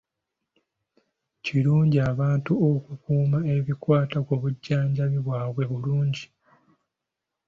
Kirungi 1.43 1.97
abantu 2.11 2.51
okukuuma 2.69 3.39
ebikwata 3.55 4.17
ku 4.27 4.33
bujjanjabi 4.41 5.17
bwabwe 5.25 5.63
bulungi. 5.71 6.25